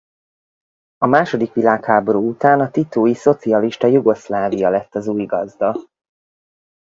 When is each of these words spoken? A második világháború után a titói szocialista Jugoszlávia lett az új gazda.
A 0.97 1.07
második 1.07 1.53
világháború 1.53 2.29
után 2.29 2.59
a 2.59 2.71
titói 2.71 3.13
szocialista 3.13 3.87
Jugoszlávia 3.87 4.69
lett 4.69 4.95
az 4.95 5.07
új 5.07 5.25
gazda. 5.25 5.75